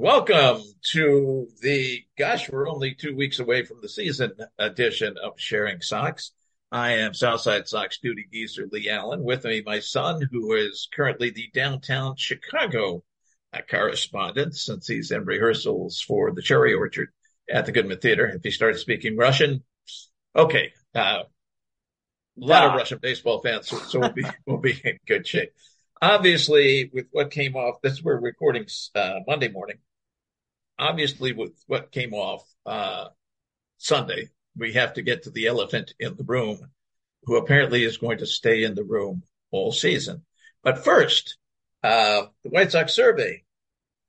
[0.00, 5.80] Welcome to the, gosh, we're only two weeks away from the season edition of Sharing
[5.80, 6.30] Sox.
[6.70, 9.24] I am Southside Sox duty geezer Leigh Allan.
[9.24, 13.02] With me, my son, who is currently the downtown Chicago
[13.68, 17.08] correspondent since he's in rehearsals for the Cherry Orchard
[17.50, 18.28] at the Goodman Theater.
[18.28, 19.64] If he starts speaking Russian,
[20.36, 20.74] okay.
[20.94, 21.22] Uh,
[22.40, 25.50] a lot of Russian baseball fans, so, so we'll be, we'll be in good shape.
[26.00, 28.64] Obviously, with what came off, this we're recording
[28.94, 29.78] uh, Monday morning
[30.78, 33.08] obviously with what came off uh,
[33.78, 36.70] Sunday, we have to get to the elephant in the room,
[37.24, 40.24] who apparently is going to stay in the room all season.
[40.62, 41.36] But first,
[41.82, 43.44] uh, the White Sox survey,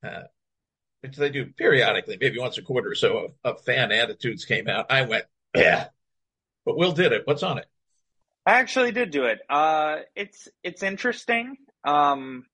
[0.04, 0.22] uh,
[1.02, 4.68] which they do periodically, maybe once a quarter or so, of, of fan attitudes came
[4.68, 4.90] out.
[4.90, 5.88] I went, yeah,
[6.64, 7.26] but Will did it.
[7.26, 7.66] What's on it?
[8.46, 9.40] I actually did do it.
[9.48, 11.56] Uh, it's it's interesting.
[11.84, 12.46] Um,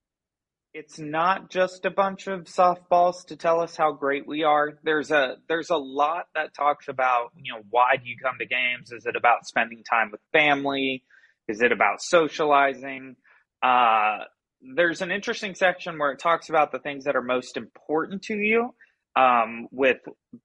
[0.77, 4.79] it's not just a bunch of softballs to tell us how great we are.
[4.83, 8.47] There's a there's a lot that talks about, you know, why do you come to
[8.47, 8.93] games?
[8.93, 11.03] Is it about spending time with family?
[11.49, 13.17] Is it about socializing?
[13.63, 14.19] Uh,
[14.61, 18.35] there's an interesting section where it talks about the things that are most important to
[18.35, 18.75] you,
[19.17, 20.01] um, with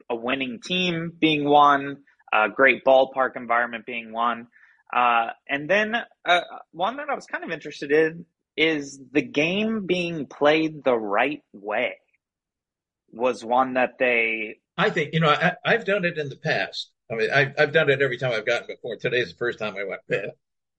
[0.09, 1.97] a winning team being one,
[2.33, 4.47] a great ballpark environment being one.
[4.95, 5.93] Uh, and then
[6.25, 6.41] uh,
[6.71, 8.25] one that I was kind of interested in
[8.57, 11.97] is the game being played the right way
[13.11, 16.89] was one that they i think you know I, have done it in the past.
[17.11, 18.95] I mean I, have done it every time i've gotten before.
[18.97, 20.31] Today's the first time i went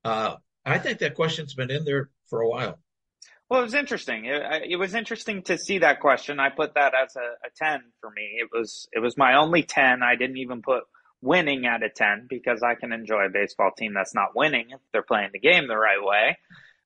[0.05, 2.79] uh, i think that question's been in there for a while.
[3.49, 4.25] Well it was interesting.
[4.25, 6.41] It, it was interesting to see that question.
[6.41, 8.39] I put that as a, a 10 for me.
[8.39, 10.85] It was it was my only 10 i didn't even put
[11.21, 14.81] winning at a 10 because i can enjoy a baseball team that's not winning if
[14.93, 16.37] they're playing the game the right way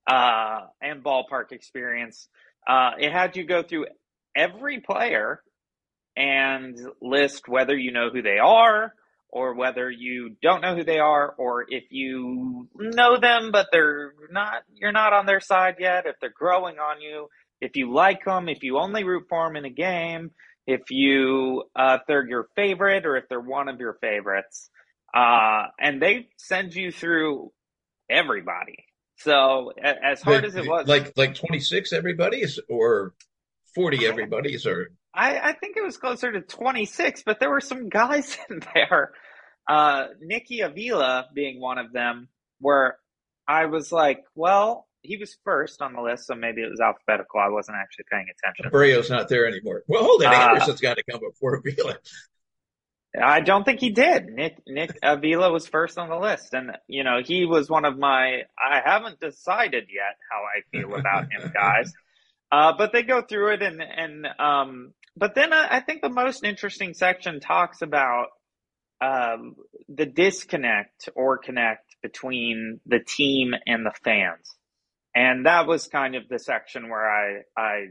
[0.06, 2.28] uh, and ballpark experience.
[2.66, 3.86] Uh, it had you go through
[4.34, 5.42] every player
[6.16, 8.94] and list whether you know who they are
[9.28, 14.14] or whether you don't know who they are or if you know them but they're
[14.30, 17.28] not you're not on their side yet if they're growing on you
[17.60, 20.30] if you like them if you only root for them in a game
[20.66, 24.70] if you uh, if they're your favorite or if they're one of your favorites
[25.14, 27.52] uh, and they send you through
[28.10, 28.85] everybody
[29.18, 33.14] so as hard as it was, like like twenty six everybody's or
[33.74, 37.60] forty everybody's, or I, I think it was closer to twenty six, but there were
[37.60, 39.12] some guys in there,
[39.68, 42.28] uh, Nicky Avila being one of them,
[42.60, 42.98] where
[43.48, 47.40] I was like, well, he was first on the list, so maybe it was alphabetical.
[47.40, 48.66] I wasn't actually paying attention.
[48.66, 49.82] Abreu's not there anymore.
[49.86, 51.98] Well, hold on, uh, Anderson's got to come before Avila.
[53.22, 54.26] I don't think he did.
[54.26, 57.98] Nick Nick Avila was first on the list, and you know he was one of
[57.98, 58.42] my.
[58.58, 61.92] I haven't decided yet how I feel about him, guys.
[62.50, 66.08] Uh, but they go through it and, and, um, but then I, I think the
[66.08, 68.28] most interesting section talks about,
[69.00, 69.56] um,
[69.88, 74.56] the disconnect or connect between the team and the fans.
[75.14, 77.86] And that was kind of the section where I, I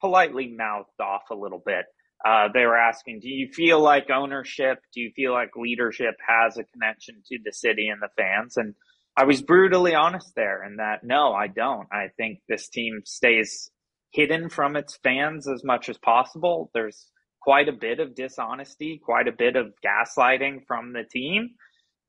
[0.00, 1.86] politely mouthed off a little bit.
[2.26, 6.56] Uh, they were asking, do you feel like ownership, do you feel like leadership has
[6.56, 8.56] a connection to the city and the fans?
[8.56, 8.74] And
[9.16, 11.86] I was brutally honest there in that no, I don't.
[11.92, 13.70] I think this team stays
[14.12, 16.70] hidden from its fans as much as possible.
[16.72, 17.10] There's
[17.42, 21.50] quite a bit of dishonesty, quite a bit of gaslighting from the team.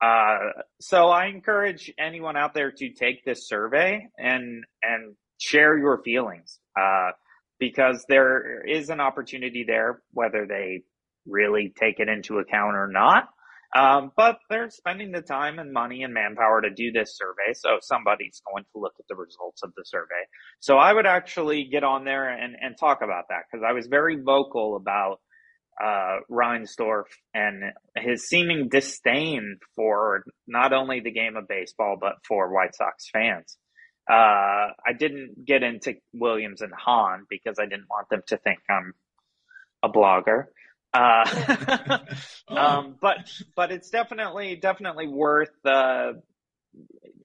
[0.02, 0.38] Uh,
[0.80, 6.60] so I encourage anyone out there to take this survey and and share your feelings
[6.80, 7.12] uh,
[7.70, 10.82] because there is an opportunity there, whether they
[11.26, 13.30] really take it into account or not.
[13.76, 17.54] Um, but they're spending the time and money and manpower to do this survey.
[17.54, 20.24] So somebody's going to look at the results of the survey.
[20.62, 23.88] So I would actually get on there and, and talk about that because I was
[23.88, 25.18] very vocal about
[25.84, 27.04] uh, Reinsdorf
[27.34, 33.10] and his seeming disdain for not only the game of baseball, but for White Sox
[33.12, 33.58] fans.
[34.10, 38.60] Uh, I didn't get into Williams and Hahn because I didn't want them to think
[38.70, 38.94] I'm
[39.82, 40.46] a blogger.
[40.94, 41.98] Uh,
[42.48, 46.14] um, but but it's definitely definitely worth uh,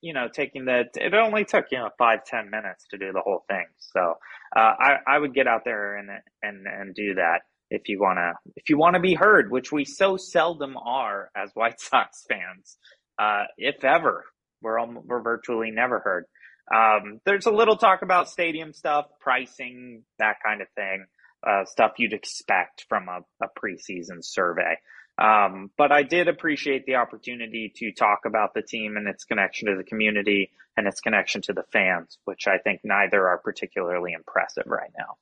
[0.00, 0.85] you know taking the.
[0.94, 4.15] It only took you know five ten minutes to do the whole thing, so
[4.56, 6.09] uh, I I would get out there and
[6.43, 10.17] and and do that if you wanna if you wanna be heard, which we so
[10.17, 12.79] seldom are as White Sox fans,
[13.19, 14.25] uh, if ever.
[14.62, 16.27] We're we're virtually never heard.
[16.75, 21.06] Um, there's a little talk about stadium stuff, pricing, that kind of thing
[21.46, 24.76] uh, stuff you'd expect from a, a preseason survey.
[25.19, 29.69] Um, but I did appreciate the opportunity to talk about the team and its connection
[29.69, 34.12] to the community and its connection to the fans, which I think neither are particularly
[34.12, 35.17] impressive right now.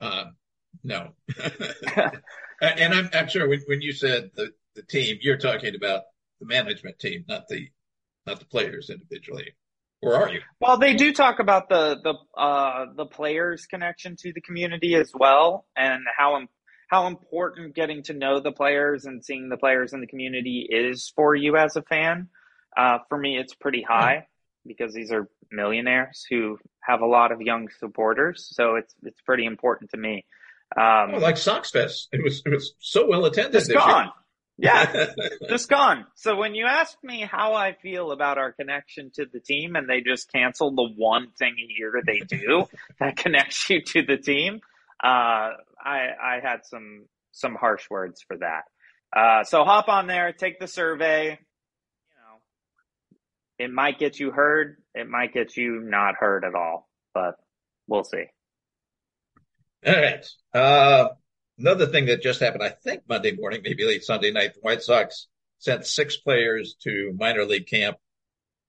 [0.00, 0.24] Uh,
[0.82, 1.12] no.
[2.60, 6.02] and I'm, I'm sure when, when you said the, the team, you're talking about
[6.40, 7.68] the management team, not the,
[8.26, 9.54] not the players individually.
[10.02, 10.40] Or are you?
[10.60, 15.12] Well, they do talk about the the uh, the players' connection to the community as
[15.14, 16.40] well, and how
[16.88, 21.12] how important getting to know the players and seeing the players in the community is
[21.14, 22.28] for you as a fan.
[22.76, 24.26] Uh, for me, it's pretty high
[24.66, 29.44] because these are millionaires who have a lot of young supporters, so it's it's pretty
[29.44, 30.24] important to me.
[30.76, 33.54] Um, oh, like Sox Fest, it was it was so well attended.
[33.56, 34.04] It's gone.
[34.04, 34.12] Year.
[34.60, 35.06] Yeah,
[35.48, 36.06] just gone.
[36.16, 39.88] So when you ask me how I feel about our connection to the team and
[39.88, 42.66] they just cancel the one thing a year they do
[43.00, 44.60] that connects you to the team,
[45.02, 45.52] uh,
[45.82, 48.64] I, I had some, some harsh words for that.
[49.16, 51.30] Uh, so hop on there, take the survey.
[51.30, 51.36] You
[52.16, 52.38] know,
[53.58, 54.76] it might get you heard.
[54.94, 57.36] It might get you not heard at all, but
[57.88, 58.24] we'll see.
[59.86, 60.26] All right.
[60.52, 61.08] Uh,
[61.60, 64.82] Another thing that just happened, I think Monday morning, maybe late Sunday night, the White
[64.82, 65.26] Sox
[65.58, 67.98] sent six players to minor league camp.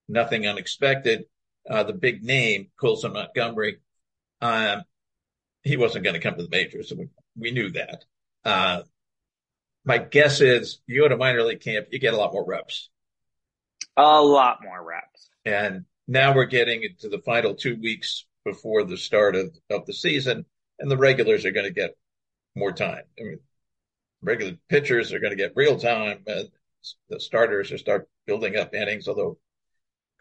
[0.09, 1.23] Nothing unexpected.
[1.69, 3.77] Uh, the big name, Colson Montgomery,
[4.41, 4.83] um,
[5.63, 7.07] he wasn't going to come to the majors, so we,
[7.37, 8.03] we knew that.
[8.43, 8.81] Uh,
[9.85, 12.89] my guess is you go to minor league camp, you get a lot more reps.
[13.95, 15.29] A lot more reps.
[15.45, 19.93] And now we're getting into the final two weeks before the start of, of the
[19.93, 20.45] season,
[20.79, 21.95] and the regulars are going to get
[22.55, 23.03] more time.
[23.19, 23.39] I mean,
[24.21, 26.23] regular pitchers are going to get real time.
[26.27, 26.49] and
[27.09, 29.37] the starters are start building up innings, although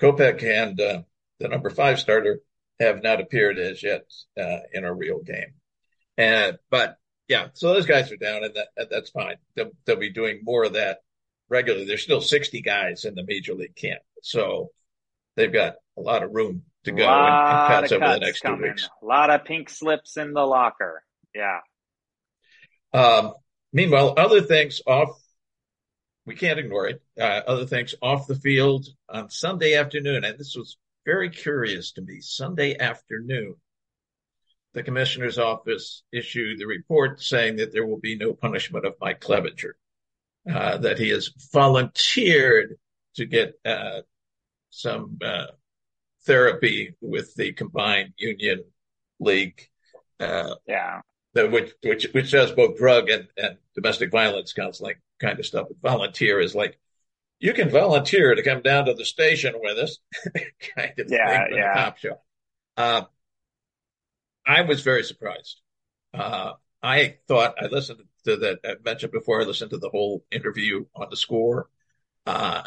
[0.00, 1.02] Kopech and uh,
[1.38, 2.40] the number five starter
[2.78, 4.04] have not appeared as yet
[4.38, 5.54] uh, in a real game.
[6.16, 6.96] And but
[7.28, 9.36] yeah, so those guys are down, and that that's fine.
[9.54, 10.98] They'll, they'll be doing more of that
[11.48, 11.86] regularly.
[11.86, 14.70] There's still 60 guys in the major league camp, so
[15.36, 18.60] they've got a lot of room to go and, and cuts over the next coming.
[18.60, 18.88] two weeks.
[19.02, 21.02] A lot of pink slips in the locker.
[21.34, 21.60] Yeah.
[22.92, 23.34] Um,
[23.72, 25.20] meanwhile, other things off,
[26.26, 27.02] we can't ignore it.
[27.18, 32.02] Uh, other things off the field on Sunday afternoon, and this was very curious to
[32.02, 32.20] me.
[32.20, 33.54] Sunday afternoon,
[34.72, 39.20] the commissioner's office issued the report saying that there will be no punishment of Mike
[39.20, 39.72] Clevinger,
[40.52, 42.76] uh, that he has volunteered
[43.16, 44.02] to get uh,
[44.70, 45.46] some uh,
[46.24, 48.64] therapy with the combined union
[49.18, 49.60] league.
[50.20, 51.00] Uh, yeah
[51.34, 55.68] which which which does both drug and, and domestic violence counseling kind of stuff.
[55.68, 56.78] But volunteer is like
[57.38, 59.98] you can volunteer to come down to the station with us,
[60.76, 61.74] kind of yeah, thing yeah.
[61.74, 62.20] the cop show.
[62.76, 63.02] Uh,
[64.46, 65.60] I was very surprised.
[66.12, 68.58] Uh, I thought I listened to that.
[68.64, 69.40] I mentioned before.
[69.40, 71.68] I listened to the whole interview on the score.
[72.26, 72.62] Uh,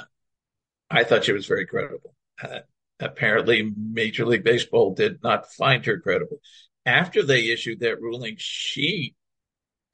[0.90, 2.14] I thought she was very credible.
[2.42, 2.60] Uh,
[3.00, 6.40] apparently Major League Baseball did not find her credible.
[6.86, 9.16] After they issued that ruling, she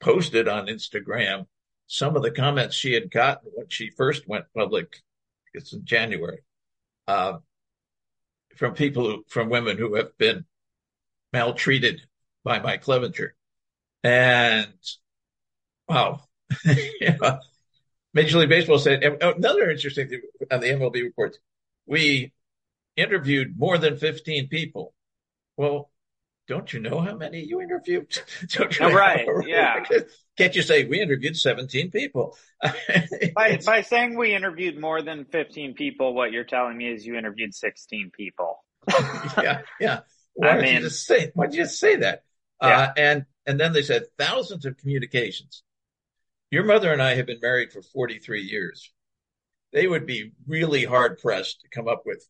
[0.00, 1.46] posted on Instagram
[1.86, 5.02] some of the comments she had gotten when she first went public.
[5.52, 6.40] It's in January
[7.08, 7.38] uh,
[8.56, 10.44] from people who, from women who have been
[11.32, 12.02] maltreated
[12.44, 13.30] by Mike Clevinger,
[14.02, 14.72] and
[15.88, 16.22] wow,
[18.14, 21.38] Major League Baseball said another interesting thing on the MLB reports.
[21.86, 22.32] We
[22.96, 24.94] interviewed more than 15 people.
[25.56, 25.90] Well,
[26.50, 28.08] don't you know how many you interviewed?
[28.48, 29.24] don't you oh, right.
[29.46, 29.84] Yeah.
[30.36, 32.36] Can't you say we interviewed 17 people?
[33.36, 37.14] by, by saying we interviewed more than 15 people, what you're telling me is you
[37.14, 38.64] interviewed 16 people.
[39.40, 39.60] yeah.
[39.78, 40.00] Yeah.
[40.34, 42.24] Why I don't mean, you just say, why don't you just say that?
[42.60, 42.68] Yeah.
[42.68, 45.62] Uh, and, and then they said thousands of communications.
[46.50, 48.92] Your mother and I have been married for 43 years.
[49.72, 52.26] They would be really hard pressed to come up with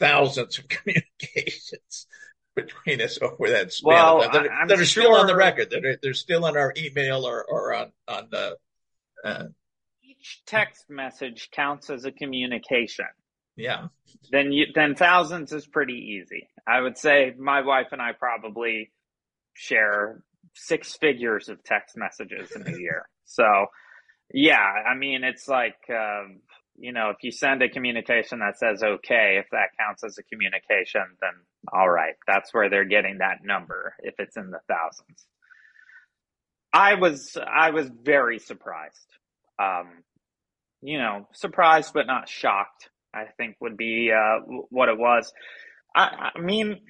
[0.00, 2.08] thousands of communications
[2.54, 3.94] between us over that span.
[3.94, 5.04] Well, that, are, that are sure...
[5.04, 5.70] still on the record.
[5.70, 8.56] That are, they're still on our email or, or on on the.
[9.24, 9.44] Uh,
[10.02, 13.06] Each text message counts as a communication.
[13.56, 13.88] Yeah.
[14.32, 16.48] Then you then thousands is pretty easy.
[16.66, 18.92] I would say my wife and I probably
[19.54, 20.22] share
[20.54, 23.08] six figures of text messages in a year.
[23.24, 23.66] So,
[24.32, 26.40] yeah, I mean, it's like, um,
[26.76, 30.22] you know, if you send a communication that says okay, if that counts as a
[30.22, 31.32] communication, then
[31.72, 35.26] all right, that's where they're getting that number if it's in the thousands.
[36.72, 39.06] I was, I was very surprised.
[39.58, 39.88] Um,
[40.82, 44.40] you know, surprised but not shocked, I think would be, uh,
[44.70, 45.32] what it was.
[45.94, 46.80] I, I mean,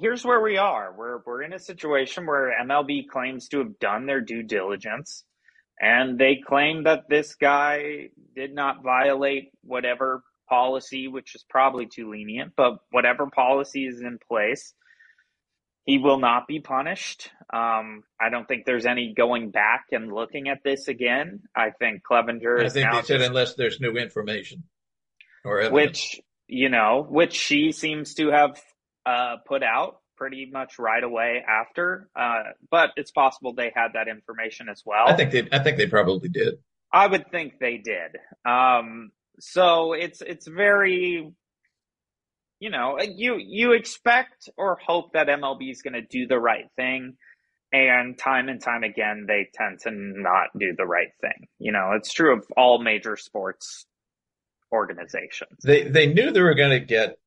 [0.00, 0.94] here's where we are.
[0.96, 5.24] We're, we're in a situation where MLB claims to have done their due diligence
[5.80, 12.10] and they claim that this guy did not violate whatever policy, which is probably too
[12.10, 14.74] lenient, but whatever policy is in place,
[15.84, 17.30] he will not be punished.
[17.52, 21.42] Um, I don't think there's any going back and looking at this again.
[21.56, 22.64] I think Clevinger.
[22.64, 24.64] I think they said unless there's new information
[25.44, 25.74] or evidence.
[25.74, 28.60] which you know, which she seems to have
[29.06, 32.08] uh, put out pretty much right away after.
[32.14, 35.06] Uh, but it's possible they had that information as well.
[35.06, 36.54] I think they, I think they probably did.
[36.92, 38.16] I would think they did.
[38.44, 41.30] Um, so it's, it's very,
[42.60, 46.66] you know, you, you expect or hope that MLB is going to do the right
[46.76, 47.16] thing.
[47.70, 51.48] And time and time again, they tend to not do the right thing.
[51.58, 53.84] You know, it's true of all major sports
[54.72, 55.58] organizations.
[55.62, 57.18] They, they knew they were going to get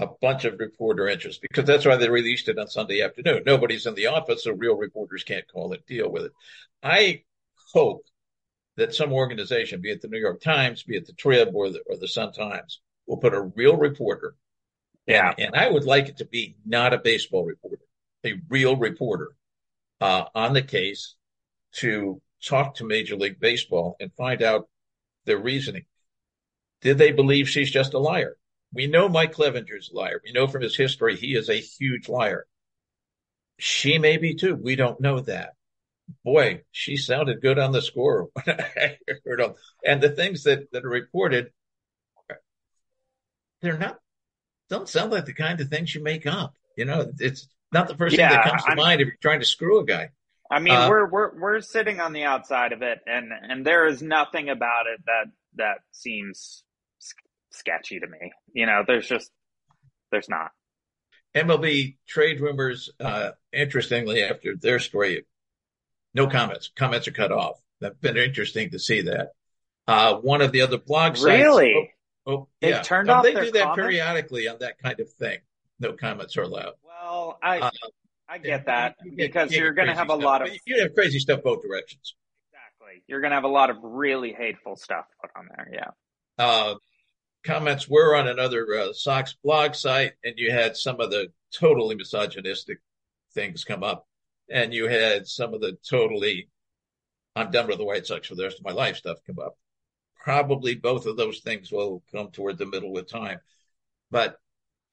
[0.00, 3.42] a bunch of reporter interest because that's why they released it on Sunday afternoon.
[3.44, 6.32] Nobody's in the office, so real reporters can't call it, deal with it.
[6.82, 7.22] I
[7.72, 8.04] hope
[8.80, 11.80] that some organization, be it the New York Times, be it the Trib or the,
[11.86, 14.34] or the Sun Times, will put a real reporter.
[15.06, 15.34] Yeah.
[15.36, 17.84] And, and I would like it to be not a baseball reporter,
[18.24, 19.32] a real reporter
[20.00, 21.14] uh, on the case
[21.74, 24.66] to talk to Major League Baseball and find out
[25.26, 25.84] their reasoning.
[26.80, 28.38] Did they believe she's just a liar?
[28.72, 30.22] We know Mike Clevinger's a liar.
[30.24, 32.46] We know from his history he is a huge liar.
[33.58, 34.54] She may be too.
[34.54, 35.50] We don't know that.
[36.24, 39.54] Boy, she sounded good on the score when I heard them.
[39.84, 41.50] And the things that, that are reported,
[43.60, 43.98] they're not,
[44.68, 46.54] don't sound like the kind of things you make up.
[46.76, 49.16] You know, it's not the first yeah, thing that comes to I'm, mind if you're
[49.20, 50.10] trying to screw a guy.
[50.50, 53.86] I mean, uh, we're we're we're sitting on the outside of it, and and there
[53.86, 55.26] is nothing about it that
[55.56, 56.64] that seems
[57.50, 58.32] sketchy to me.
[58.52, 59.30] You know, there's just
[60.10, 60.50] there's not.
[61.34, 65.24] MLB trade rumors, uh, interestingly, after their story,
[66.14, 66.70] no comments.
[66.76, 67.60] Comments are cut off.
[67.80, 69.32] That's been interesting to see that.
[69.86, 71.24] Uh, one of the other blog sites.
[71.24, 71.92] Really?
[72.26, 72.82] Oh, oh they yeah.
[72.82, 75.38] turned off They do that periodically on that kind of thing.
[75.78, 76.74] No comments are allowed.
[76.84, 77.70] Well, I uh,
[78.28, 80.22] I get that you because you are going to have a stuff.
[80.22, 82.14] lot of you have crazy stuff both directions.
[82.52, 83.02] Exactly.
[83.08, 85.70] You're going to have a lot of really hateful stuff put on there.
[85.72, 85.90] Yeah.
[86.38, 86.74] Uh,
[87.44, 91.96] comments were on another uh, Sox blog site, and you had some of the totally
[91.96, 92.78] misogynistic
[93.34, 94.06] things come up,
[94.50, 96.48] and you had some of the totally
[97.36, 99.56] "I'm done with the White Sox for the rest of my life" stuff come up.
[100.22, 103.40] Probably both of those things will come toward the middle with time,
[104.10, 104.36] but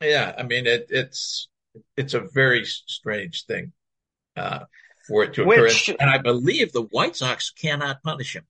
[0.02, 1.50] yeah, I mean it, it's
[1.96, 3.74] it's a very strange thing
[4.36, 4.66] uh,
[5.08, 8.46] for it to occur, Which, and I believe the White Sox cannot punish him.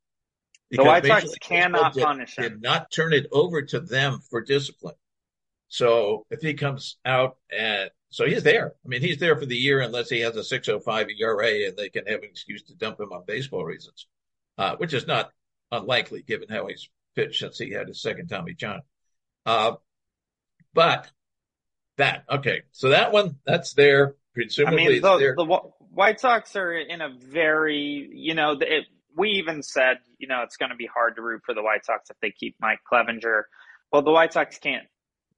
[0.71, 2.43] The White Sox cannot punish him.
[2.43, 4.95] Did not turn it over to them for discipline.
[5.69, 8.73] So if he comes out and so he's there.
[8.85, 11.89] I mean, he's there for the year unless he has a 605 ERA and they
[11.89, 14.07] can have an excuse to dump him on baseball reasons,
[14.57, 15.31] uh, which is not
[15.71, 18.81] unlikely given how he's pitched since he had his second Tommy John.
[19.45, 19.73] Uh,
[20.73, 21.09] but
[21.97, 22.23] that.
[22.29, 24.15] Okay, so that one that's there.
[24.33, 25.35] Presumably, I mean, the, there.
[25.35, 25.59] the
[25.91, 30.57] White Sox are in a very, you know, it, we even said, you know, it's
[30.57, 33.43] going to be hard to root for the White Sox if they keep Mike Clevinger.
[33.91, 34.85] Well, the White Sox can't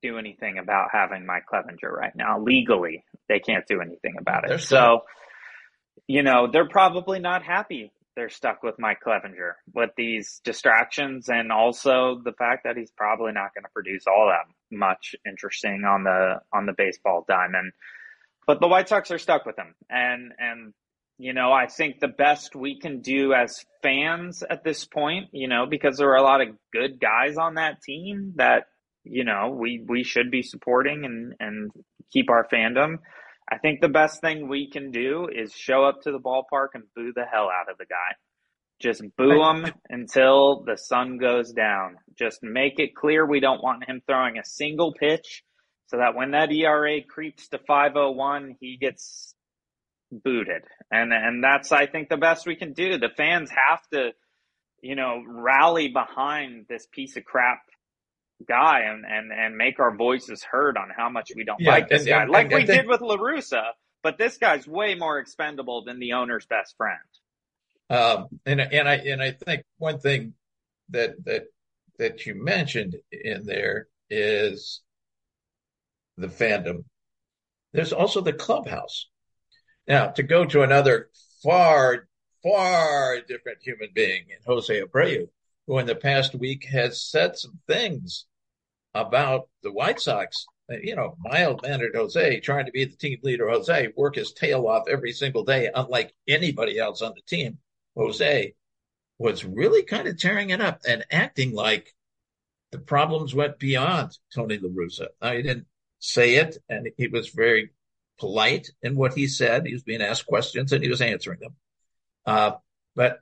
[0.02, 2.40] do anything about having Mike Clevinger right now.
[2.40, 4.62] Legally, they can't do anything about it.
[4.62, 5.02] So,
[6.08, 11.54] you know, they're probably not happy they're stuck with Mike Clevinger with these distractions and
[11.54, 16.04] also the fact that he's probably not going to produce all that much interesting on
[16.04, 17.72] the on the baseball diamond.
[18.46, 19.74] But the White Sox are stuck with him.
[19.90, 20.74] And and
[21.18, 25.48] you know, I think the best we can do as fans at this point, you
[25.48, 28.66] know, because there are a lot of good guys on that team that,
[29.04, 31.72] you know, we, we should be supporting and, and
[32.12, 32.98] keep our fandom.
[33.52, 36.84] I think the best thing we can do is show up to the ballpark and
[36.96, 38.16] boo the hell out of the guy.
[38.80, 41.98] Just boo him until the sun goes down.
[42.18, 45.44] Just make it clear we don't want him throwing a single pitch
[45.88, 49.34] so that when that ERA creeps to 501, he gets
[50.12, 50.64] booted.
[50.92, 52.98] And and that's I think the best we can do.
[52.98, 54.12] The fans have to,
[54.82, 57.60] you know, rally behind this piece of crap
[58.48, 61.90] guy and and and make our voices heard on how much we don't yeah, like
[61.90, 62.22] this and, guy.
[62.24, 63.64] And, like we did with La Russa,
[64.04, 67.00] but this guy's way more expendable than the owner's best friend.
[67.90, 70.34] Um, and and I and I think one thing
[70.90, 71.46] that that
[71.98, 74.82] that you mentioned in there is
[76.18, 76.86] the fandom.
[77.74, 79.08] There's also the clubhouse.
[79.88, 81.10] Now, to go to another
[81.44, 82.08] far,
[82.42, 85.28] far different human being in Jose Abreu,
[85.68, 88.26] who in the past week has said some things
[88.94, 90.46] about the White Sox.
[90.70, 93.50] You know, mild mannered Jose trying to be the team leader.
[93.50, 97.58] Jose work his tail off every single day, unlike anybody else on the team.
[97.96, 98.54] Jose
[99.18, 101.94] was really kind of tearing it up and acting like
[102.72, 105.08] the problems went beyond Tony La Russa.
[105.22, 105.66] Now, he didn't
[105.98, 107.72] say it, and he was very
[108.20, 109.66] polite in what he said.
[109.66, 111.56] He was being asked questions and he was answering them.
[112.26, 112.52] Uh,
[112.96, 113.20] but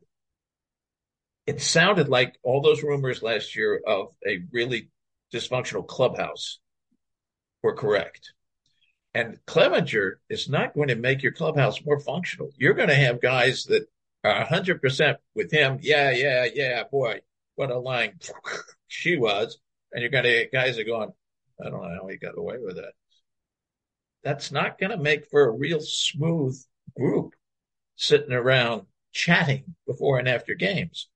[1.46, 4.90] it sounded like all those rumors last year of a really
[5.34, 6.60] dysfunctional clubhouse
[7.64, 8.34] were correct.
[9.14, 12.52] And Clevinger is not going to make your clubhouse more functional.
[12.58, 13.88] You're going to have guys that
[14.24, 15.80] are 100% with him.
[15.82, 17.22] Yeah, yeah, yeah, boy,
[17.56, 18.20] what a line
[18.88, 19.58] she was.
[19.92, 21.10] And you're going to get guys that are going,
[21.60, 22.94] I don't know how he got away with that
[24.28, 26.58] that's not going to make for a real smooth
[26.98, 27.34] group
[27.96, 31.08] sitting around chatting before and after games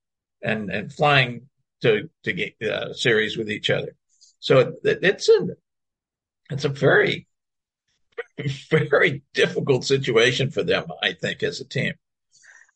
[0.41, 1.49] and, and flying
[1.81, 3.95] to, to get uh, series with each other.
[4.41, 5.47] So it, it's a,
[6.49, 7.27] it's a very,
[8.69, 11.93] very difficult situation for them, I think, as a team.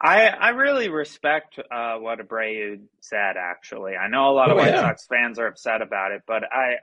[0.02, 3.36] I I really respect uh, what Abreu said.
[3.38, 4.82] Actually, I know a lot of oh, White yeah.
[4.82, 6.76] Sox fans are upset about it, but I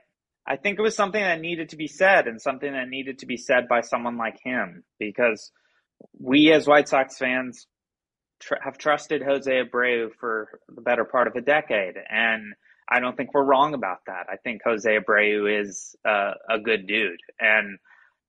[0.45, 3.25] I think it was something that needed to be said and something that needed to
[3.25, 5.51] be said by someone like him because
[6.19, 7.67] we as White Sox fans
[8.39, 11.95] tr- have trusted Jose Abreu for the better part of a decade.
[12.09, 12.53] And
[12.93, 14.27] I don't think we're wrong about that.
[14.31, 17.19] I think Jose Abreu is uh, a good dude.
[17.39, 17.79] And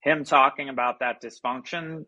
[0.03, 2.07] him talking about that dysfunction,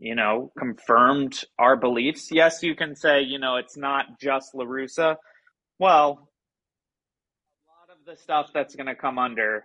[0.00, 2.30] you know, confirmed our beliefs.
[2.32, 5.16] Yes, you can say, you know, it's not just La Russa.
[5.78, 6.28] Well,
[7.62, 9.62] a lot of the stuff that's going to come under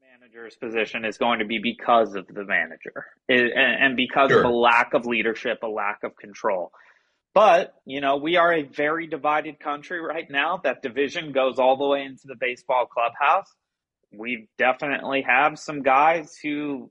[0.00, 4.40] the manager's position is going to be because of the manager and because sure.
[4.40, 6.72] of a lack of leadership, a lack of control.
[7.34, 10.60] But, you know, we are a very divided country right now.
[10.62, 13.50] That division goes all the way into the baseball clubhouse.
[14.12, 16.90] We definitely have some guys who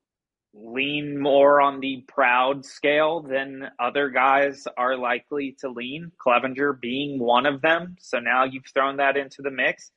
[0.54, 7.20] lean more on the proud scale than other guys are likely to lean, Clevinger being
[7.20, 7.96] one of them.
[8.00, 9.92] So now you've thrown that into the mix.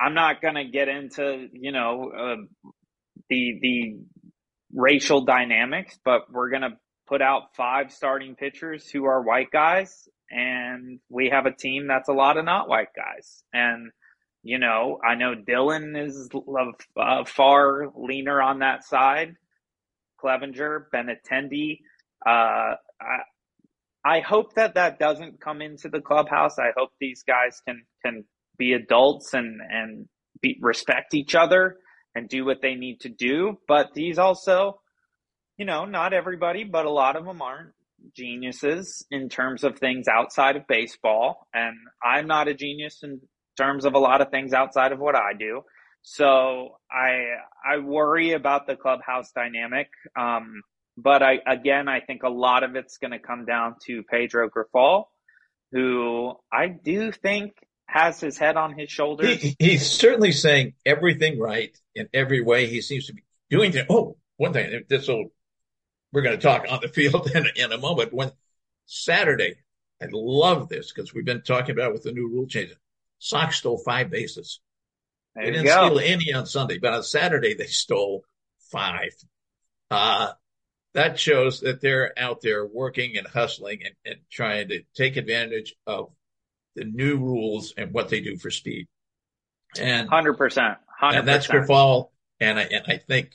[0.00, 2.70] I'm not going to get into, you know, uh,
[3.30, 3.96] the the
[4.74, 6.76] racial dynamics, but we're going to
[7.08, 12.08] put out five starting pitchers who are white guys and we have a team that's
[12.08, 13.42] a lot of not white guys.
[13.52, 13.90] And
[14.42, 16.28] you know, I know Dylan is
[16.96, 19.34] uh, far leaner on that side.
[20.22, 21.80] Clevinger, Benintendi.
[22.24, 23.18] Uh, I,
[24.04, 26.58] I hope that that doesn't come into the clubhouse.
[26.58, 28.24] I hope these guys can can
[28.56, 30.08] be adults and and
[30.40, 31.76] be, respect each other
[32.14, 33.58] and do what they need to do.
[33.66, 34.80] But these also,
[35.58, 37.72] you know, not everybody, but a lot of them aren't
[38.16, 41.46] geniuses in terms of things outside of baseball.
[41.52, 43.20] And I'm not a genius in
[43.56, 45.62] terms of a lot of things outside of what I do.
[46.02, 47.34] So I
[47.66, 49.88] I worry about the clubhouse dynamic.
[50.16, 50.62] Um,
[50.96, 54.48] but I again I think a lot of it's going to come down to Pedro
[54.48, 55.04] Grifol,
[55.72, 57.52] who I do think
[57.86, 59.40] has his head on his shoulders.
[59.40, 62.66] He, he's certainly saying everything right in every way.
[62.66, 63.86] He seems to be doing things.
[63.90, 65.32] Oh, one thing, this will,
[66.12, 68.12] we're going to talk on the field in, in a moment.
[68.12, 68.32] When
[68.86, 69.56] Saturday,
[70.02, 72.76] I love this because we've been talking about with the new rule changes.
[73.18, 74.60] Sox stole five bases.
[75.34, 75.86] There they didn't go.
[75.86, 78.24] steal any on Sunday, but on Saturday they stole
[78.70, 79.10] five.
[79.90, 80.32] Uh,
[80.94, 85.74] that shows that they're out there working and hustling and, and trying to take advantage
[85.86, 86.10] of
[86.74, 88.86] the new rules and what they do for speed.
[89.78, 90.78] And, Hundred percent.
[91.00, 91.46] And that's.
[91.46, 92.10] Grifol.
[92.40, 93.32] And I, and I think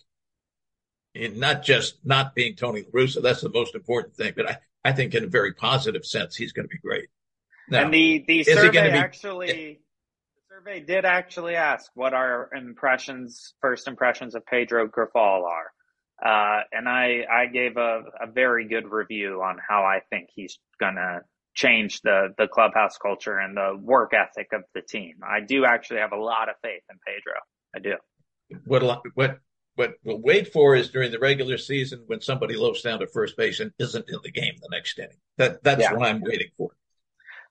[1.15, 4.91] in not just not being Tony LaRussa, that's the most important thing, but I, I
[4.93, 7.09] think in a very positive sense, he's going to be great.
[7.69, 9.77] Now, and the the survey be- actually the
[10.49, 15.71] survey did actually ask what our impressions first impressions of Pedro Grifol are.
[16.23, 20.57] Uh, and I I gave a, a very good review on how I think he's
[20.79, 21.21] gonna
[21.55, 25.17] change the the clubhouse culture and the work ethic of the team.
[25.23, 27.33] I do actually have a lot of faith in Pedro.
[27.75, 28.59] I do.
[28.65, 28.83] what
[29.15, 29.39] what
[29.75, 33.35] what we'll wait for is during the regular season when somebody loafs down to first
[33.37, 35.17] base and isn't in the game the next inning.
[35.37, 35.93] That that's Yeah.
[35.93, 36.69] what I'm waiting for.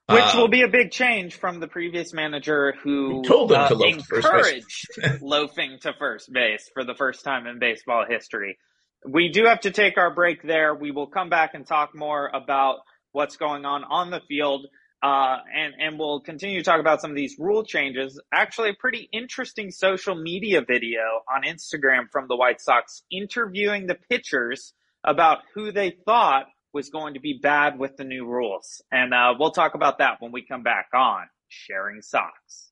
[0.09, 3.61] Which Uh, will be a big change from the previous manager who, Who told them
[3.61, 4.53] uh, to loaf to first
[4.97, 5.21] base.
[5.21, 8.57] loafing to first base for the first time in baseball history.
[9.05, 10.75] We do have to take our break there.
[10.75, 12.79] We will come back and talk more about
[13.11, 14.67] what's going on on the field.
[15.03, 18.21] Uh, and, and we'll continue to talk about some of these rule changes.
[18.33, 23.97] Actually, a pretty interesting social media video on Instagram from the White Sox interviewing the
[24.09, 28.81] pitchers about who they thought was going to be bad with the new rules.
[28.91, 32.71] And uh, we'll talk about that when we come back on Sharing Sox.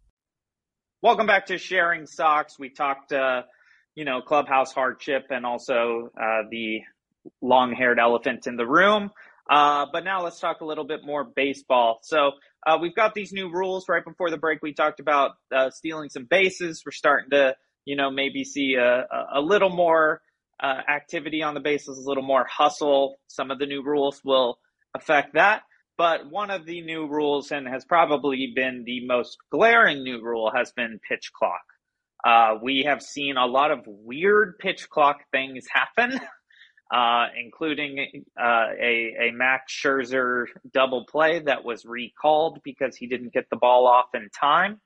[1.03, 2.59] Welcome back to Sharing Sox.
[2.59, 3.41] We talked, uh,
[3.95, 6.81] you know, clubhouse hardship and also uh, the
[7.41, 9.09] long haired elephant in the room.
[9.49, 12.01] Uh, but now let's talk a little bit more baseball.
[12.03, 12.33] So
[12.67, 13.85] uh, we've got these new rules.
[13.89, 16.83] Right before the break, we talked about uh, stealing some bases.
[16.85, 20.21] We're starting to, you know, maybe see a, a- little more
[20.61, 23.17] uh, activity on the bases, a little more hustle.
[23.25, 24.59] Some of the new rules will
[24.95, 25.63] affect that.
[26.01, 30.51] But one of the new rules, and has probably been the most glaring new rule,
[30.51, 31.61] has been pitch clock.
[32.25, 36.19] Uh, we have seen a lot of weird pitch clock things happen,
[36.91, 43.31] uh, including uh, a, a Max Scherzer double play that was recalled because he didn't
[43.31, 44.81] get the ball off in time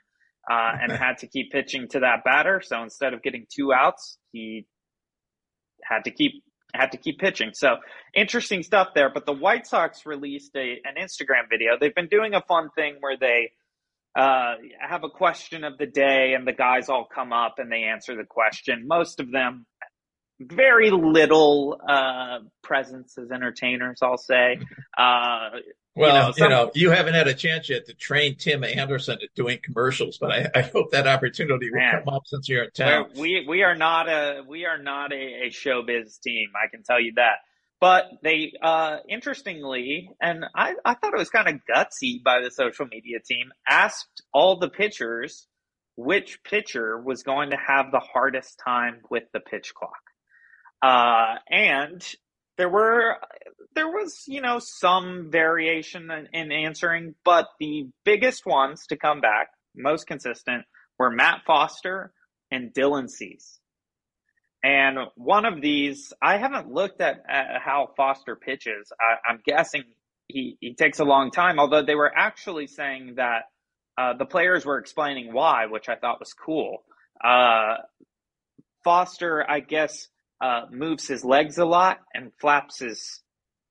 [0.52, 2.62] uh, and had to keep pitching to that batter.
[2.62, 4.68] So instead of getting two outs, he
[5.82, 6.44] had to keep
[6.78, 7.52] had to keep pitching.
[7.54, 7.78] So
[8.14, 9.10] interesting stuff there.
[9.14, 11.74] But the White Sox released a, an Instagram video.
[11.80, 13.52] They've been doing a fun thing where they
[14.16, 17.84] uh, have a question of the day, and the guys all come up and they
[17.84, 18.88] answer the question.
[18.88, 19.66] Most of them
[20.40, 24.60] very little uh, presence as entertainers, I'll say.
[24.98, 25.50] Uh,
[25.96, 29.34] Well, know, you know, you haven't had a chance yet to train Tim Anderson at
[29.34, 32.04] doing commercials, but I, I hope that opportunity will Man.
[32.04, 33.12] come up since you're in town.
[33.16, 36.50] We we are not a we are not a, a showbiz team.
[36.56, 37.38] I can tell you that.
[37.80, 42.50] But they, uh, interestingly, and I, I thought it was kind of gutsy by the
[42.50, 45.48] social media team, asked all the pitchers
[45.98, 49.92] which pitcher was going to have the hardest time with the pitch clock.
[50.82, 52.06] Uh, and
[52.58, 53.18] there were,
[53.76, 59.22] there was, you know, some variation in, in answering, but the biggest ones to come
[59.22, 60.64] back, most consistent,
[60.98, 62.14] were Matt Foster
[62.52, 63.60] and Dylan Cease.
[64.64, 68.92] And one of these, I haven't looked at, at how Foster pitches.
[69.00, 69.84] I, I'm guessing
[70.28, 73.44] he, he takes a long time, although they were actually saying that
[73.98, 76.84] uh, the players were explaining why, which I thought was cool.
[77.24, 77.76] Uh,
[78.84, 80.08] Foster, I guess,
[80.42, 83.22] uh, moves his legs a lot and flaps his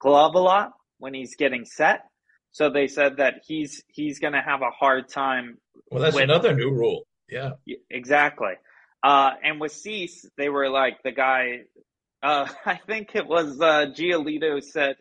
[0.04, 2.04] glove a lot when he's getting set.
[2.52, 5.58] So they said that he's he's going to have a hard time.
[5.90, 7.02] Well, that's with, another new rule.
[7.28, 7.52] Yeah,
[7.90, 8.52] exactly.
[9.02, 11.62] Uh, and with Cease, they were like the guy.
[12.22, 14.96] Uh, I think it was uh, Giolito said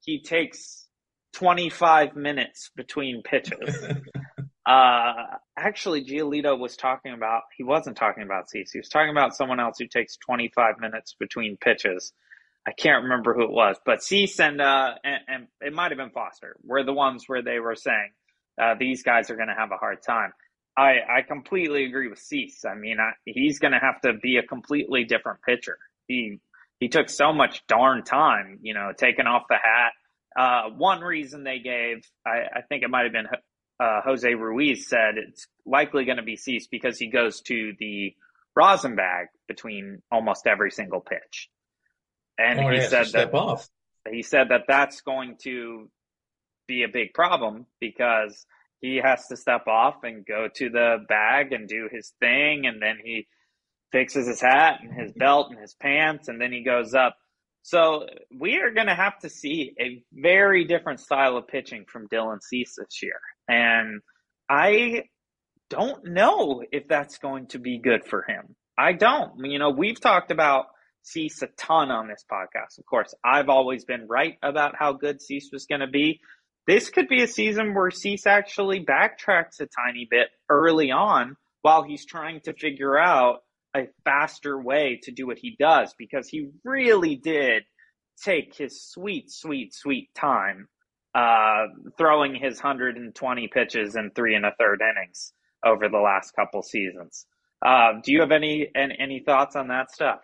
[0.00, 0.86] he takes
[1.34, 3.86] 25 minutes between pitches.
[4.66, 5.12] uh,
[5.56, 7.42] actually, Giolito was talking about.
[7.56, 8.72] He wasn't talking about Cease.
[8.72, 12.12] He was talking about someone else who takes 25 minutes between pitches.
[12.66, 15.98] I can't remember who it was, but Cease and, uh, and, and it might have
[15.98, 18.10] been Foster were the ones where they were saying,
[18.60, 20.32] uh, these guys are going to have a hard time.
[20.76, 22.64] I, I completely agree with Cease.
[22.64, 25.78] I mean, I, he's going to have to be a completely different pitcher.
[26.08, 26.40] He,
[26.80, 29.92] he took so much darn time, you know, taking off the hat.
[30.38, 33.28] Uh, one reason they gave, I, I think it might have been,
[33.78, 38.14] uh, Jose Ruiz said it's likely going to be Cease because he goes to the
[38.54, 41.48] rosin bag between almost every single pitch.
[42.38, 43.68] And oh, he, he said that off.
[44.10, 45.90] he said that that's going to
[46.66, 48.46] be a big problem because
[48.80, 52.80] he has to step off and go to the bag and do his thing and
[52.82, 53.26] then he
[53.92, 57.16] fixes his hat and his belt and his pants and then he goes up.
[57.62, 62.08] So we are going to have to see a very different style of pitching from
[62.08, 63.20] Dylan Cease this year.
[63.48, 64.02] And
[64.48, 65.04] I
[65.68, 68.54] don't know if that's going to be good for him.
[68.78, 69.44] I don't.
[69.44, 70.66] You know, we've talked about
[71.06, 72.78] Cease a ton on this podcast.
[72.78, 76.20] Of course, I've always been right about how good Cease was going to be.
[76.66, 81.84] This could be a season where Cease actually backtracks a tiny bit early on while
[81.84, 83.42] he's trying to figure out
[83.76, 87.62] a faster way to do what he does because he really did
[88.24, 90.68] take his sweet, sweet, sweet time
[91.14, 91.66] uh,
[91.96, 95.32] throwing his 120 pitches in three and a third innings
[95.64, 97.26] over the last couple seasons.
[97.64, 100.20] Uh, do you have any, any, any thoughts on that stuff?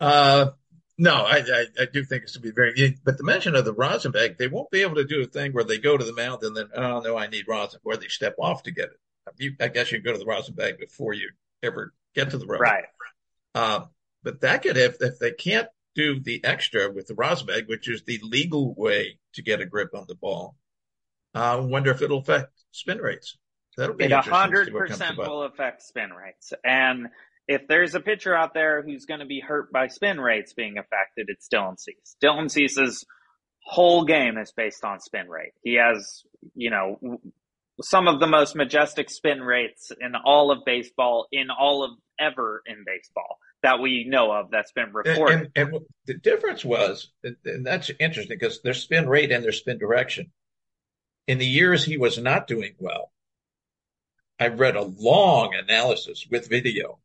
[0.00, 0.50] Uh,
[0.98, 3.64] no, I, I, I, do think it's going to be very, but the mention of
[3.64, 6.04] the rosin bag, they won't be able to do a thing where they go to
[6.04, 8.86] the mound and then, oh no, I need rosin, where they step off to get
[8.86, 9.00] it.
[9.38, 11.30] You, I guess you go to the rosin bag before you
[11.62, 12.62] ever get to the rosin.
[12.62, 12.84] Right.
[13.54, 13.88] Um,
[14.22, 17.88] but that could, if, if they can't do the extra with the rosin bag, which
[17.88, 20.56] is the legal way to get a grip on the ball,
[21.34, 23.36] I uh, wonder if it'll affect spin rates.
[23.76, 26.54] That'll be it hundred percent will affect spin rates.
[26.64, 27.08] And
[27.48, 30.78] if there's a pitcher out there who's going to be hurt by spin rates being
[30.78, 32.16] affected, it's Dylan Cease.
[32.22, 33.04] Dylan Cease's
[33.60, 35.52] whole game is based on spin rate.
[35.62, 36.22] He has,
[36.54, 37.20] you know,
[37.82, 42.62] some of the most majestic spin rates in all of baseball, in all of ever
[42.66, 45.34] in baseball that we know of that's been reported.
[45.34, 49.52] And, and, and the difference was, and that's interesting because their spin rate and their
[49.52, 50.30] spin direction.
[51.26, 53.10] In the years he was not doing well,
[54.38, 56.98] I read a long analysis with video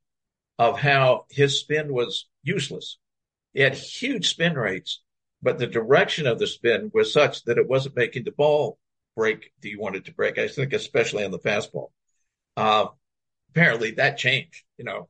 [0.62, 3.00] of how his spin was useless.
[3.52, 5.02] He had huge spin rates,
[5.42, 8.78] but the direction of the spin was such that it wasn't making the ball
[9.18, 10.38] break that you wanted to break.
[10.38, 11.88] I think especially on the fastball.
[12.56, 12.90] Uh,
[13.50, 15.10] apparently that changed, you know.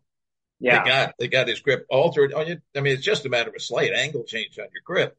[0.62, 0.84] Yeah.
[0.84, 2.34] They got, they got his grip altered.
[2.34, 5.18] I mean, it's just a matter of a slight angle change on your grip.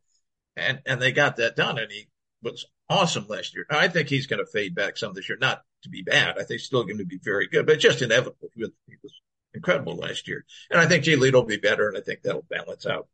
[0.56, 2.08] And, and they got that done and he
[2.42, 3.66] was awesome last year.
[3.68, 6.36] I think he's going to fade back some this year, not to be bad.
[6.36, 8.48] I think he's still going to be very good, but just inevitable.
[8.54, 9.12] He was, he was
[9.54, 10.44] incredible last year.
[10.70, 13.08] And I think Giolito will be better, and I think that'll balance out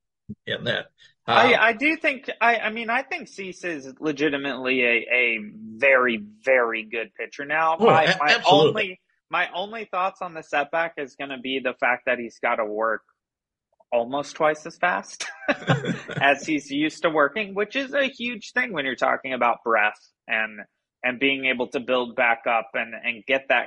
[0.47, 0.87] in that.
[1.27, 5.39] Uh, I, I do think I, I mean I think Cease is legitimately a, a
[5.77, 7.77] very very good pitcher now.
[7.79, 11.75] Oh, my, my only my only thoughts on the setback is going to be the
[11.75, 13.03] fact that he's got to work
[13.93, 15.27] almost twice as fast
[16.21, 19.99] as he's used to working, which is a huge thing when you're talking about breath
[20.27, 20.61] and
[21.03, 23.67] and being able to build back up and and get that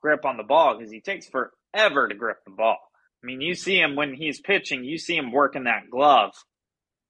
[0.00, 2.78] grip on the ball because he takes for ever to grip the ball.
[3.22, 6.32] I mean, you see him when he's pitching, you see him working that glove.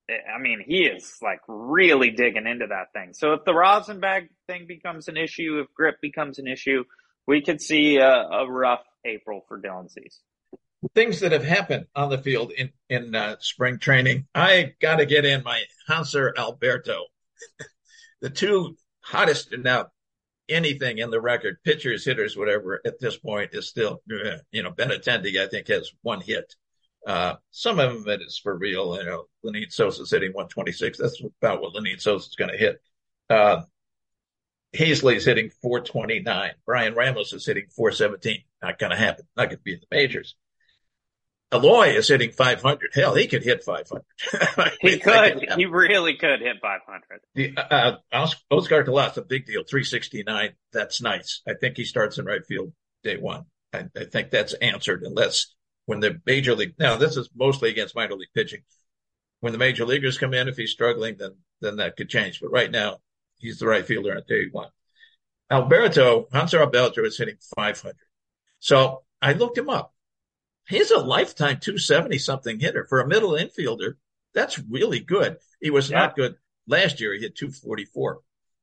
[0.08, 3.12] I mean, he is like really digging into that thing.
[3.12, 6.84] So if the rosin bag thing becomes an issue, if grip becomes an issue,
[7.26, 10.20] we could see a, a rough April for Dylan Cease.
[10.94, 14.26] Things that have happened on the field in in uh, spring training.
[14.34, 17.06] I got to get in my Hanser Alberto,
[18.20, 19.86] the two hottest now
[20.48, 24.02] anything in the record, pitchers, hitters, whatever, at this point is still,
[24.52, 26.54] you know, Benintendi, I think, has one hit.
[27.06, 28.96] Uh, some of them it is for real.
[28.96, 30.98] You know, Lenyn Sosa's hitting 126.
[30.98, 32.80] That's about what Lenyn Sosa's going to hit.
[33.30, 33.62] Uh,
[34.74, 36.52] Haseley's hitting 429.
[36.64, 38.42] Bryan Ramos is hitting 417.
[38.62, 39.26] Not going to happen.
[39.36, 40.34] Not going to be in the majors.
[41.52, 42.90] Eloy is hitting 500.
[42.94, 44.02] Hell, he could hit 500.
[44.80, 45.46] he could.
[45.56, 47.20] He really could hit 500.
[47.34, 47.96] The, uh,
[48.50, 50.50] Oscar Colas, a big deal, 369.
[50.72, 51.42] That's nice.
[51.46, 52.72] I think he starts in right field
[53.04, 53.44] day one.
[53.72, 55.54] I, I think that's answered unless
[55.84, 58.62] when the major league, now this is mostly against minor league pitching.
[59.40, 62.40] When the major leaguers come in, if he's struggling, then, then that could change.
[62.40, 62.98] But right now,
[63.38, 64.70] He's the right fielder on day one.
[65.50, 67.96] Alberto, Hanser Alberto is hitting 500.
[68.58, 69.94] So I looked him up.
[70.68, 73.94] He's a lifetime 270 something hitter for a middle infielder.
[74.34, 75.38] That's really good.
[75.60, 75.98] He was yeah.
[75.98, 77.14] not good last year.
[77.14, 78.20] He hit 244.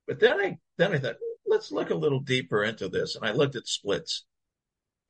[0.07, 1.15] But then I, then I thought,
[1.47, 3.15] let's look a little deeper into this.
[3.15, 4.25] And I looked at splits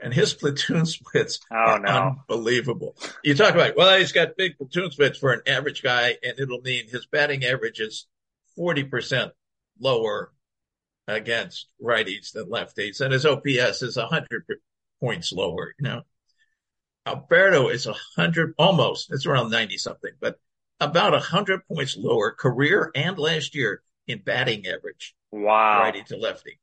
[0.03, 2.15] and his platoon splits oh, are no.
[2.29, 2.95] unbelievable.
[3.23, 6.61] You talk about, well, he's got big platoon splits for an average guy, and it'll
[6.61, 8.05] mean his batting average is
[8.57, 9.31] 40%
[9.79, 10.31] lower
[11.07, 14.45] against righties than lefties, and his OPS is 100
[14.99, 16.01] points lower, you know.
[17.05, 20.39] Alberto is a 100, almost, it's around 90 something, but
[20.79, 25.15] about a 100 points lower career and last year in batting average.
[25.31, 25.81] Wow.
[25.81, 26.59] Righty to lefty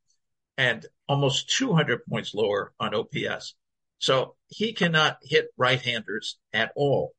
[0.57, 3.55] and almost 200 points lower on OPS.
[3.98, 7.12] So he cannot hit right-handers at all.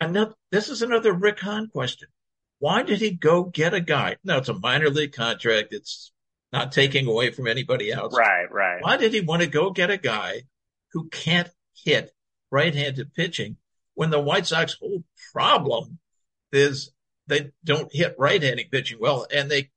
[0.00, 2.08] And now, this is another Rick Hahn question.
[2.58, 4.16] Why did he go get a guy?
[4.24, 5.72] No, it's a minor league contract.
[5.72, 6.12] It's
[6.52, 8.14] not taking away from anybody else.
[8.16, 8.82] Right, right.
[8.82, 10.42] Why did he want to go get a guy
[10.92, 11.48] who can't
[11.84, 12.12] hit
[12.50, 13.56] right-handed pitching
[13.94, 15.98] when the White Sox whole problem
[16.52, 16.92] is
[17.26, 19.70] they don't hit right-handed pitching well and they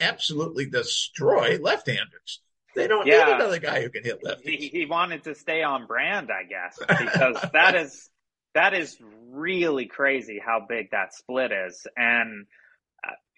[0.00, 2.40] absolutely destroy left-handers.
[2.74, 3.24] They don't yeah.
[3.24, 4.42] need another guy who can hit lefties.
[4.42, 8.08] He, he wanted to stay on brand, I guess, because that is
[8.54, 8.96] that is
[9.30, 11.86] really crazy how big that split is.
[11.96, 12.46] And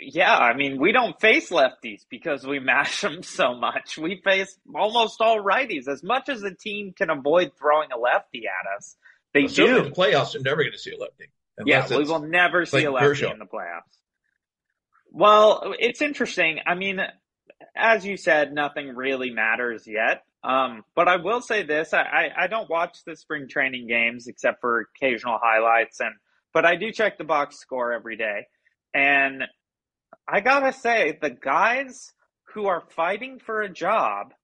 [0.04, 3.98] yeah, I mean, we don't face lefties because we mash them so much.
[3.98, 5.88] We face almost all righties.
[5.88, 8.96] As much as the team can avoid throwing a lefty at us,
[9.34, 9.76] they well, do.
[9.78, 11.26] In the playoffs, you're never going to see a lefty.
[11.64, 13.32] Yeah, we will never see a lefty Kershaw.
[13.32, 13.82] in the playoffs.
[15.10, 16.60] Well, it's interesting.
[16.66, 17.00] I mean,
[17.76, 20.24] as you said, nothing really matters yet.
[20.42, 24.26] Um, but I will say this: I, I, I don't watch the spring training games
[24.26, 26.14] except for occasional highlights, and
[26.52, 28.46] but I do check the box score every day.
[28.94, 29.44] And
[30.28, 32.12] I gotta say, the guys
[32.54, 34.34] who are fighting for a job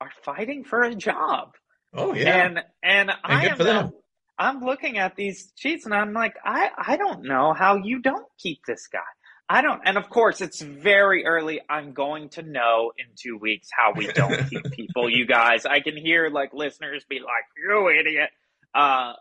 [0.00, 1.54] are fighting for a job.
[1.94, 3.92] Oh yeah, and and, and I am.
[4.38, 8.26] I'm looking at these sheets and I'm like, I I don't know how you don't
[8.38, 9.00] keep this guy.
[9.48, 11.60] I don't, and of course, it's very early.
[11.68, 15.10] I'm going to know in two weeks how we don't keep people.
[15.10, 18.30] You guys, I can hear like listeners be like, "You idiot."
[18.74, 19.12] Uh,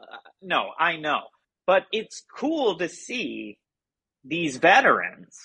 [0.42, 1.24] no, I know,
[1.68, 3.58] but it's cool to see
[4.24, 5.38] these veterans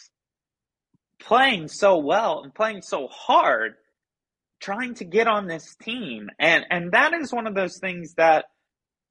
[1.27, 3.75] playing so well and playing so hard,
[4.61, 8.47] trying to get on this team, and and that is one of those things that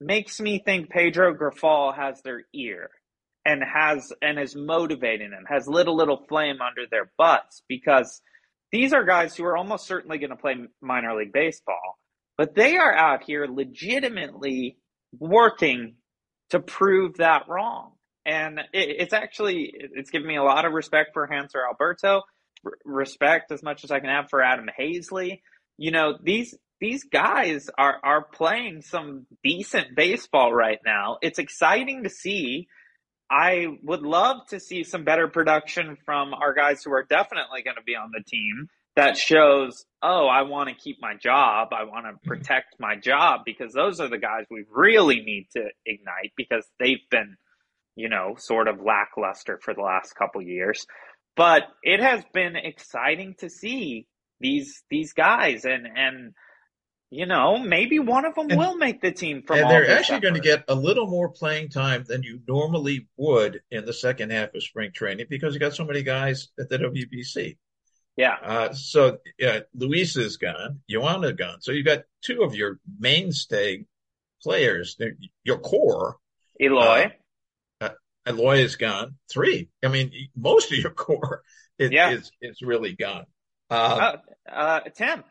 [0.00, 2.90] makes me think Pedro Grifol has their ear
[3.44, 8.20] and has and is motivating them, has little little flame under their butts because
[8.72, 11.98] these are guys who are almost certainly going to play minor league baseball,
[12.36, 14.78] but they are out here legitimately
[15.18, 15.94] working
[16.50, 17.92] to prove that wrong.
[18.26, 22.22] And it, it's actually it's given me a lot of respect for Hanser Alberto,
[22.64, 25.40] r- respect as much as I can have for Adam Haseley.
[25.78, 31.18] You know these these guys are are playing some decent baseball right now.
[31.22, 32.68] It's exciting to see
[33.30, 37.76] I would love to see some better production from our guys who are definitely going
[37.76, 41.68] to be on the team that shows, oh, I want to keep my job.
[41.72, 42.28] I want to mm-hmm.
[42.28, 47.04] protect my job because those are the guys we really need to ignite because they've
[47.10, 47.36] been,
[47.96, 50.86] you know, sort of lackluster for the last couple years.
[51.36, 54.06] But it has been exciting to see
[54.40, 56.34] these these guys and and
[57.10, 59.58] you know, maybe one of them and, will make the team from.
[59.58, 60.22] And they're actually effort.
[60.22, 64.32] going to get a little more playing time than you normally would in the second
[64.32, 67.58] half of spring training because you got so many guys at the WBC.
[68.16, 68.34] Yeah.
[68.42, 71.60] Uh, so yeah, Luis is gone, Joanna gone.
[71.60, 73.84] So you got two of your mainstay
[74.42, 74.96] players,
[75.44, 76.16] your core.
[76.60, 76.80] Eloy.
[76.80, 77.08] Uh, uh,
[78.26, 79.16] Eloy is gone.
[79.30, 79.68] Three.
[79.84, 81.42] I mean, most of your core
[81.78, 82.10] is yeah.
[82.10, 83.26] is, is really gone.
[83.70, 84.16] Uh,
[84.50, 85.24] uh, Tim.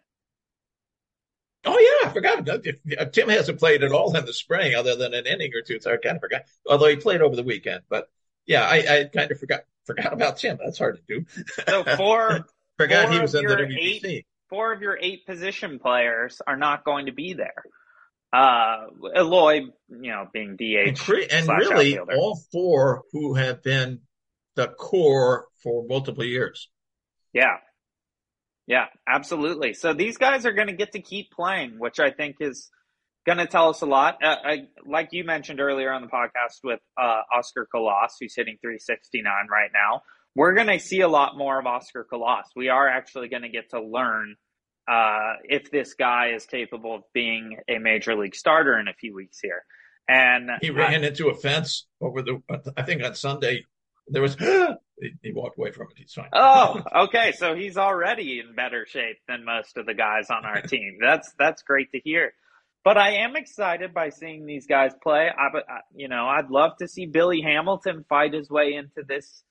[1.65, 2.47] Oh yeah, I forgot.
[2.47, 5.79] Uh, Tim hasn't played at all in the spring, other than an inning or two.
[5.79, 6.43] So I kind of forgot.
[6.69, 8.07] Although he played over the weekend, but
[8.45, 10.59] yeah, I, I kind of forgot forgot about Tim.
[10.63, 11.25] That's hard to do.
[11.67, 12.45] So four
[12.77, 14.05] forgot four he was in the WBC.
[14.05, 17.63] Eight, four of your eight position players are not going to be there.
[18.35, 22.17] Uh, Eloy, you know, being DH, and, cre- and really outfielder.
[22.17, 24.01] all four who have been
[24.55, 26.69] the core for multiple years.
[27.33, 27.57] Yeah,
[28.67, 29.73] yeah, absolutely.
[29.73, 32.69] So these guys are going to get to keep playing, which I think is
[33.25, 34.23] going to tell us a lot.
[34.23, 38.57] Uh, I, like you mentioned earlier on the podcast with uh, Oscar Colas, who's hitting
[38.61, 40.01] 369 right now.
[40.35, 42.47] We're going to see a lot more of Oscar Colas.
[42.55, 44.35] We are actually going to get to learn
[44.87, 49.15] uh, if this guy is capable of being a major league starter in a few
[49.15, 49.63] weeks here.
[50.07, 52.41] And he ran into a fence over the,
[52.77, 53.65] I think on Sunday,
[54.07, 54.35] there was
[55.01, 55.97] he, he walked away from it.
[55.97, 56.29] He's fine.
[56.33, 57.31] Oh, okay.
[57.33, 60.97] So he's already in better shape than most of the guys on our team.
[61.01, 62.33] That's that's great to hear.
[62.83, 65.27] But I am excited by seeing these guys play.
[65.35, 65.59] I,
[65.95, 69.43] you know, I'd love to see Billy Hamilton fight his way into this,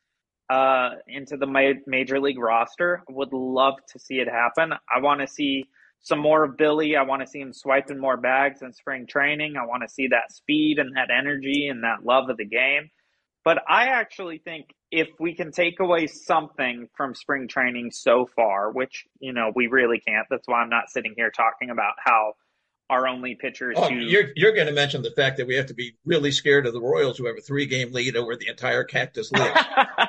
[0.50, 3.02] uh, into the major league roster.
[3.08, 4.72] Would love to see it happen.
[4.94, 5.66] I want to see
[6.00, 6.96] some more of Billy.
[6.96, 9.54] I want to see him swiping more bags in spring training.
[9.56, 12.90] I want to see that speed and that energy and that love of the game.
[13.44, 18.70] But I actually think if we can take away something from spring training so far,
[18.70, 22.34] which, you know, we really can't, that's why I'm not sitting here talking about how
[22.90, 25.66] our only pitchers oh, who you're you're going to mention the fact that we have
[25.66, 28.48] to be really scared of the Royals who have a three game lead over the
[28.48, 29.42] entire Cactus League.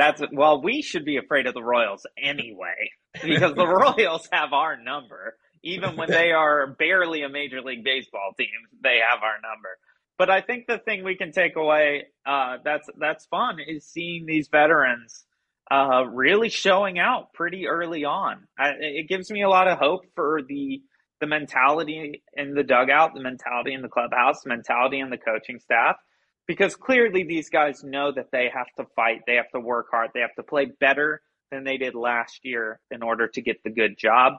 [0.00, 2.90] That's well, we should be afraid of the Royals anyway
[3.22, 3.66] because the
[3.98, 5.36] Royals have our number.
[5.62, 8.48] Even when they are barely a major league baseball team,
[8.82, 9.68] they have our number.
[10.16, 14.24] But I think the thing we can take away uh, that's that's fun is seeing
[14.24, 15.26] these veterans
[15.70, 18.46] uh, really showing out pretty early on.
[18.58, 20.80] I, it gives me a lot of hope for the
[21.20, 25.58] the mentality in the dugout, the mentality in the clubhouse, the mentality in the coaching
[25.58, 25.96] staff,
[26.50, 30.10] because clearly these guys know that they have to fight, they have to work hard,
[30.12, 31.22] they have to play better
[31.52, 34.32] than they did last year in order to get the good job.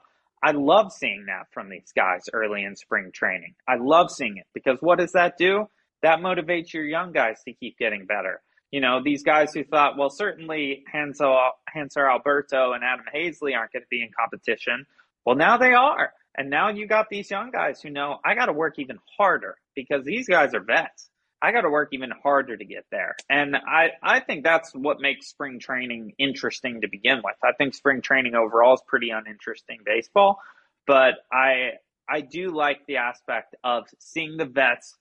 [0.44, 3.56] I love seeing that from these guys early in spring training.
[3.66, 5.70] I love seeing it because what does that do?
[6.02, 8.42] That motivates your young guys to keep getting better.
[8.72, 13.72] You know, these guys who thought, well, certainly Hanser, Hanser Alberto and Adam Haseley aren't
[13.72, 14.86] going to be in competition.
[15.26, 16.12] Well, now they are.
[16.38, 19.56] And now you got these young guys who know I got to work even harder
[19.76, 21.10] because these guys are vets.
[21.42, 23.16] I got to work even harder to get there.
[23.30, 27.36] And I, I think that's what makes spring training interesting to begin with.
[27.44, 30.40] I think spring training overall is pretty uninteresting baseball,
[30.86, 31.72] but I,
[32.08, 34.96] I do like the aspect of seeing the vets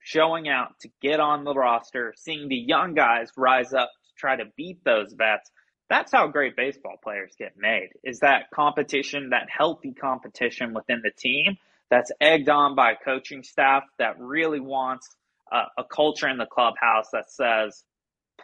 [0.00, 4.36] showing out to get on the roster, seeing the young guys rise up to try
[4.36, 5.50] to beat those vets
[5.90, 11.10] that's how great baseball players get made is that competition, that healthy competition within the
[11.10, 11.58] team
[11.90, 15.08] that's egged on by a coaching staff that really wants
[15.52, 17.84] a, a culture in the clubhouse that says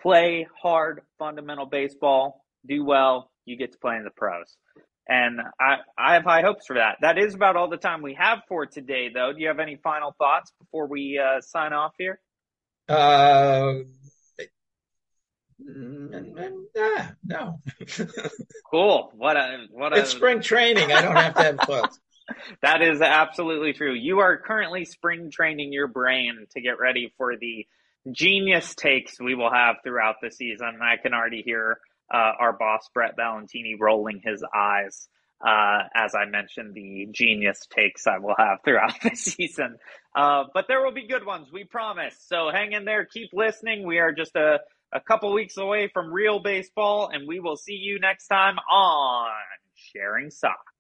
[0.03, 4.57] play hard fundamental baseball, do well, you get to play in the pros.
[5.09, 6.97] And I, I have high hopes for that.
[7.01, 9.33] That is about all the time we have for today, though.
[9.33, 12.21] Do you have any final thoughts before we uh, sign off here?
[12.89, 13.75] Uh,
[15.59, 17.61] Nah, no.
[18.71, 19.11] cool.
[19.15, 20.01] What a what a.
[20.01, 20.93] It's spring training.
[20.93, 21.99] I don't have to have thoughts.
[22.63, 23.95] That is absolutely true.
[23.95, 27.67] You are currently spring training your brain to get ready for the
[28.11, 30.79] genius takes we will have throughout the season.
[30.83, 31.79] I can already hear
[32.13, 35.09] uh, our boss Brett Valentini rolling his eyes
[35.45, 39.77] uh, as I mentioned the genius takes I will have throughout the season.
[40.15, 42.17] Uh, but there will be good ones, we promise.
[42.27, 43.87] So hang in there, keep listening.
[43.87, 44.61] We are just a
[44.93, 49.33] a couple weeks away from real baseball, and we will see you next time on
[49.75, 50.76] Sharing Sox.